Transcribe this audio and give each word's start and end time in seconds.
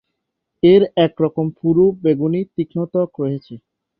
এর 0.63 0.81
একরকম 1.05 1.45
পুরো, 1.59 1.85
বেগুনি, 2.03 2.41
তীক্ষ্ণ 2.55 2.79
ত্বক 2.91 3.09
রয়েছে। 3.21 3.53